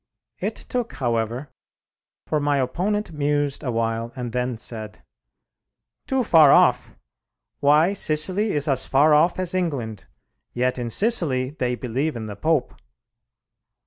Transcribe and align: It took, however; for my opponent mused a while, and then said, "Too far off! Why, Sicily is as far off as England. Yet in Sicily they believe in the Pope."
It 0.39 0.55
took, 0.55 0.93
however; 0.93 1.51
for 2.25 2.39
my 2.39 2.57
opponent 2.57 3.11
mused 3.11 3.61
a 3.61 3.69
while, 3.71 4.11
and 4.15 4.31
then 4.31 4.57
said, 4.57 5.03
"Too 6.07 6.23
far 6.23 6.49
off! 6.51 6.95
Why, 7.59 7.93
Sicily 7.93 8.53
is 8.53 8.67
as 8.67 8.87
far 8.87 9.13
off 9.13 9.37
as 9.37 9.53
England. 9.53 10.07
Yet 10.53 10.79
in 10.79 10.89
Sicily 10.89 11.51
they 11.51 11.75
believe 11.75 12.15
in 12.15 12.25
the 12.25 12.35
Pope." 12.35 12.73